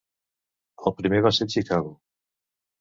El 0.91 0.95
primer 1.03 1.21
va 1.27 1.33
ser 1.41 1.49
"Chicago". 1.57 1.95